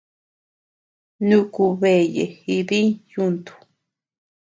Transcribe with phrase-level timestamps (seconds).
[1.27, 3.51] Nuku beayee jidiñ yuntu.